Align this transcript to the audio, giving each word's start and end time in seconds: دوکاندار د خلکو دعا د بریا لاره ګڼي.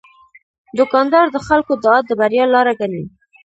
دوکاندار 0.77 1.25
د 1.31 1.37
خلکو 1.47 1.73
دعا 1.83 1.99
د 2.07 2.09
بریا 2.19 2.45
لاره 2.53 2.73
ګڼي. 2.79 3.03